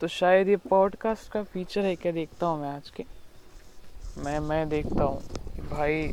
तो 0.00 0.06
शायद 0.08 0.48
ये 0.48 0.56
पॉडकास्ट 0.56 1.32
का 1.32 1.42
फीचर 1.42 1.80
है 1.80 1.94
क्या 1.94 2.12
देखता 2.12 2.46
हूँ 2.46 2.60
मैं 2.60 2.68
आज 2.68 2.90
के? 2.90 3.04
मैं 4.18 4.40
मैं 4.40 4.68
देखता 4.68 5.04
हूँ। 5.04 5.18
भाई, 5.70 6.08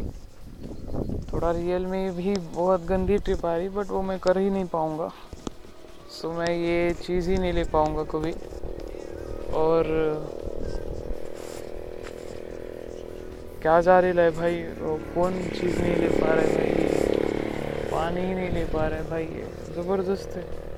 थोड़ा 1.31 1.52
रियल 1.52 1.86
में 1.86 2.15
भी 2.15 2.34
बहुत 2.34 2.79
गंदी 2.89 3.18
ट्रिप 3.18 3.45
आ 3.45 3.57
रही 3.57 3.70
बट 3.70 3.86
वो 3.89 4.02
मैं 4.02 4.18
कर 4.20 4.38
ही 4.38 4.50
नहीं 4.50 4.65
पाऊँगा। 4.65 5.07
सो 6.21 6.31
मैं 6.31 6.47
ये 6.47 6.93
चीज़ 6.93 7.29
ही 7.29 7.38
नहीं 7.38 7.54
ले 7.55 7.63
पाऊँगा 7.63 8.04
कभी। 8.04 8.31
और, 9.54 9.84
क्या 13.61 13.81
जा 13.81 14.01
रही 14.01 14.11
है 14.17 14.29
भाई? 14.29 14.63
वो 14.79 14.97
कौन 15.15 15.33
चीज़ 15.43 15.81
नहीं 15.81 15.95
ले 15.95 16.07
पा 16.07 16.33
रहे 16.33 16.55
भाई? 16.55 16.88
पानी 17.91 18.21
ही 18.21 18.33
नहीं 18.33 18.54
ले 18.54 18.65
पा 18.65 18.89
रहे 18.89 19.01
भाई, 19.01 19.23
ये। 19.23 19.73
ज़बरदस्त 19.73 20.38
है। 20.38 20.77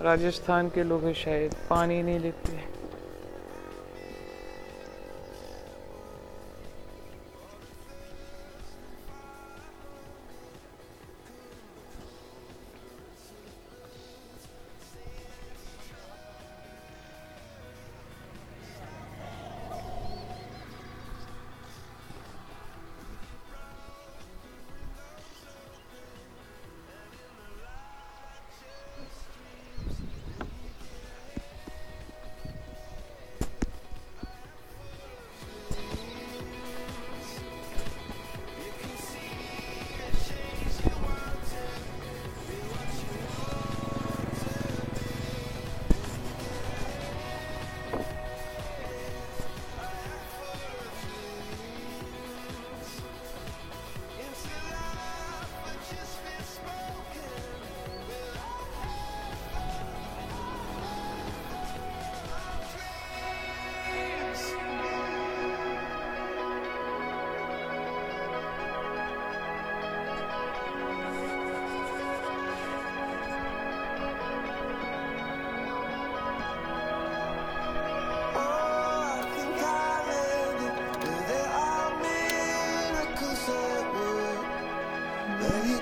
राजस्थान 0.00 0.68
के 0.68 0.82
लोग 0.82 1.04
हैं 1.04 1.12
शायद 1.14 1.54
पानी 1.70 2.02
नहीं 2.02 2.18
लेते। 2.20 2.56
so 2.58 2.75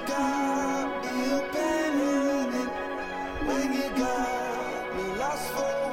got 0.06 1.05
me 1.05 1.25
abandoned, 1.39 2.70
when 3.47 3.73
you 3.73 3.89
got 3.97 4.97
me 4.97 5.05
lost 5.19 5.50
for. 5.53 5.83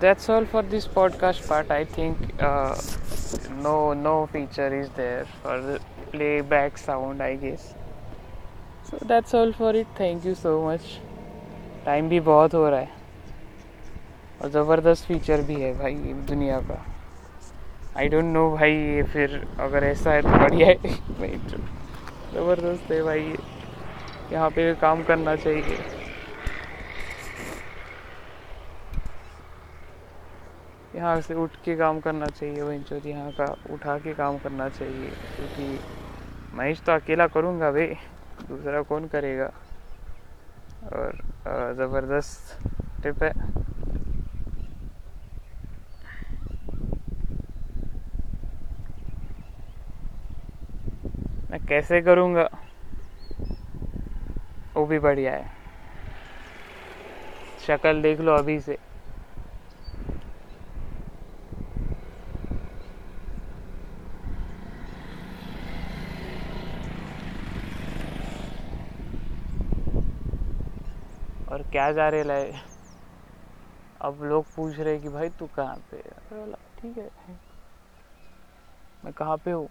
That's 0.00 0.28
all 0.30 0.46
for 0.46 0.62
this 0.64 0.86
podcast 0.88 1.46
part 1.46 1.70
i 1.70 1.84
think 1.86 2.16
uh, 2.40 2.74
no 3.58 3.92
no 3.94 4.14
feature 4.28 4.68
is 4.74 4.88
there 4.90 5.26
for 5.42 5.60
the 5.60 5.78
playback 6.12 6.78
sound 6.78 7.22
i 7.22 7.34
guess 7.36 7.74
so 8.84 8.98
that's 9.02 9.34
all 9.34 9.52
for 9.52 9.74
it 9.74 9.86
thank 9.96 10.24
you 10.24 10.34
so 10.42 10.54
much 10.62 10.98
time 11.84 12.08
भी 12.08 12.18
बहुत 12.20 12.54
हो 12.54 12.68
रहा 12.68 12.80
है 12.80 12.88
और 14.42 14.50
ज़बरदस्त 14.50 15.04
feature 15.06 15.42
भी 15.42 15.54
है 15.60 15.72
भाई 15.78 15.94
दुनिया 16.28 16.58
का 16.70 16.76
आई 17.98 18.08
डोंट 18.08 18.24
नो 18.24 18.50
भाई 18.50 18.72
ये 18.72 19.02
फिर 19.12 19.40
अगर 19.60 19.84
ऐसा 19.84 20.12
है 20.12 20.22
तो 20.22 20.28
बढ़िया 20.28 20.66
है 20.66 20.74
तो 20.74 21.58
ज़बरदस्त 22.34 22.90
है 22.92 23.02
भाई 23.02 23.34
यहाँ 24.32 24.50
पे 24.50 24.74
काम 24.82 25.02
करना 25.04 25.36
चाहिए 25.36 25.99
यहाँ 31.00 31.20
से 31.20 31.34
उठ 31.34 31.50
के 31.64 31.74
काम 31.76 31.98
करना 32.00 32.26
चाहिए, 32.26 32.60
वहीं 32.60 32.82
चो 32.84 32.96
यहाँ 33.08 33.30
का 33.32 33.44
उठा 33.72 33.96
के 33.98 34.12
काम 34.14 34.38
करना 34.38 34.68
चाहिए, 34.68 35.10
क्योंकि 35.36 35.78
महेश 36.56 36.80
तो 36.86 36.92
अकेला 36.92 37.26
करूँगा 37.26 37.70
भाई 37.72 37.86
दूसरा 38.48 38.82
कौन 38.82 39.06
करेगा? 39.08 39.46
और 40.86 41.16
ज़बरदस्त 41.78 43.02
टिप 43.02 43.22
है। 43.22 43.32
मैं 51.50 51.60
कैसे 51.68 52.00
करूँगा? 52.02 52.48
वो 54.76 54.86
भी 54.86 54.98
बढ़िया 54.98 55.32
है। 55.32 55.50
शक्ल 57.66 58.00
देख 58.02 58.20
लो 58.20 58.34
अभी 58.34 58.60
से। 58.60 58.78
और 71.50 71.62
क्या 71.62 71.90
जा 71.92 72.08
रहे 72.08 72.24
लाए? 72.24 72.52
अब 74.00 74.22
लोग 74.22 74.44
पूछ 74.56 74.78
रहे 74.78 74.98
कि 74.98 75.08
भाई 75.08 75.28
तू 75.28 75.46
कहाँ 75.46 75.76
पे 75.90 76.02
बोला, 76.32 76.56
ठीक 76.78 76.98
है। 76.98 77.10
मैं 79.04 79.12
कहाँ 79.12 79.36
पे 79.36 79.50
हूँ? 79.50 79.68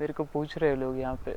मेरे 0.00 0.12
को 0.12 0.24
पूछ 0.24 0.56
रहे 0.58 0.74
लोग 0.76 0.98
यहाँ 0.98 1.16
पे। 1.24 1.32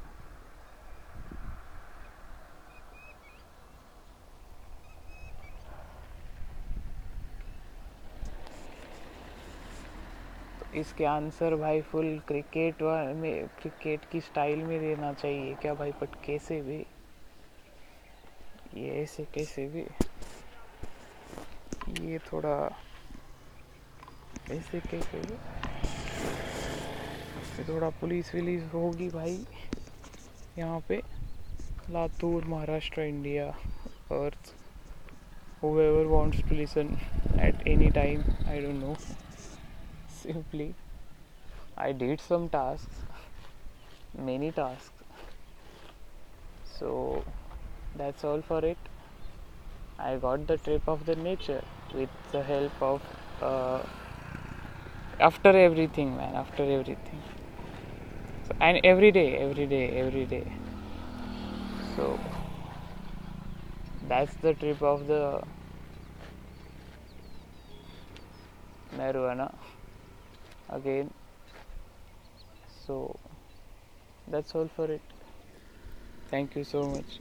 तो 10.60 10.66
इसके 10.80 11.06
आंसर 11.06 11.56
भाई 11.56 11.82
फुल 11.82 12.20
क्रिकेट 12.28 12.82
में 13.16 13.48
क्रिकेट 13.62 14.06
की 14.12 14.22
स्टाइल 14.22 14.64
में 14.64 14.80
देना 14.80 15.14
चाहिए। 15.14 15.56
क्या 15.62 15.74
भाई 15.74 15.92
बट 16.02 16.16
कैसे 16.26 16.62
भी? 16.62 16.84
ये 18.76 19.02
ऐसे 19.02 19.24
कैसे 19.34 19.66
भी। 19.70 19.82
ये 22.08 22.18
थोड़ा 22.32 22.56
ऐसे 24.52 24.80
कैसे 24.80 25.20
भी। 25.20 25.34
ये 27.58 27.68
थोड़ा 27.68 27.90
पुलिस 28.00 28.34
विलिस 28.36 28.64
होगी 28.74 29.10
भाई। 29.10 29.38
यहाँ 30.58 30.80
पे 30.90 31.02
Latur, 31.90 32.46
Maharashtra, 32.46 33.02
India, 33.02 33.46
Earth 34.12 34.54
whoever 35.64 36.06
wants 36.08 36.40
to 36.50 36.56
listen 36.56 36.88
at 37.42 37.68
any 37.68 37.90
time 37.96 38.22
I 38.50 38.62
don't 38.62 38.76
know 38.76 38.94
simply 40.22 40.72
I 41.80 41.94
did 41.94 42.20
some 42.20 42.48
task 42.54 44.20
many 44.20 44.50
task 44.52 45.04
so 46.70 46.90
that's 47.96 48.24
all 48.24 48.42
for 48.42 48.64
it. 48.66 48.78
I 50.00 50.16
got 50.18 50.48
the 50.48 50.58
trip 50.58 50.82
of 50.88 51.06
the 51.06 51.16
nature 51.16 51.64
with 51.94 52.10
the 52.32 52.42
help 52.44 52.82
of 52.82 53.02
uh, 53.42 53.84
after 55.20 55.50
everything 55.50 56.16
man 56.18 56.36
after 56.36 56.64
everything. 56.64 57.22
So, 58.48 58.56
and 58.60 58.80
every 58.84 59.12
day 59.12 59.38
every 59.38 59.68
day 59.68 59.90
every 60.00 60.26
day. 60.26 60.46
So 61.96 62.20
that's 64.08 64.36
the 64.36 64.54
trip 64.54 64.82
of 64.82 65.08
the 65.08 65.42
marijuana 68.96 69.50
again. 70.70 71.12
So 72.86 73.20
that's 74.28 74.56
all 74.56 74.68
for 74.76 74.92
it. 74.92 75.02
Thank 76.30 76.56
you 76.56 76.64
so 76.64 76.88
much 76.88 77.20